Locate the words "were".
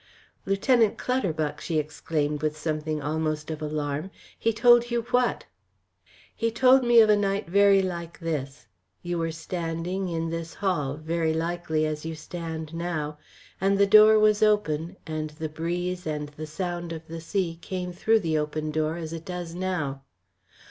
9.19-9.29